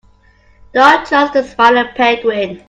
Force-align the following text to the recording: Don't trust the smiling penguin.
Don't 0.73 1.05
trust 1.05 1.33
the 1.33 1.43
smiling 1.43 1.89
penguin. 1.93 2.59